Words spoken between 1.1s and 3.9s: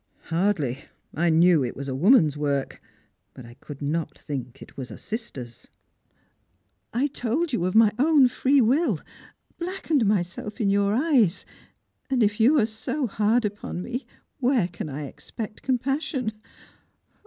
I knew it was a woman's work, but I could